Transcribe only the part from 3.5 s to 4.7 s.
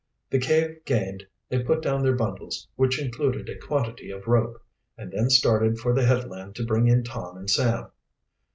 quantity of rope,